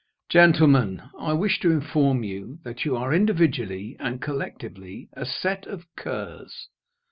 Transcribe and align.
"Gentlemen, 0.29 1.03
I 1.19 1.33
wish 1.33 1.59
to 1.59 1.69
inform 1.69 2.23
you 2.23 2.57
that 2.63 2.85
you 2.85 2.97
are, 2.97 3.13
individually 3.13 3.95
and 3.99 4.19
collectively, 4.19 5.09
a 5.13 5.27
set 5.27 5.67
of 5.67 5.85
curs." 5.95 6.69